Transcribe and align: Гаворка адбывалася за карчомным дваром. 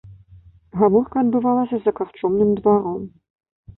Гаворка 0.79 1.15
адбывалася 1.21 1.75
за 1.83 1.91
карчомным 1.99 2.49
дваром. 2.61 3.01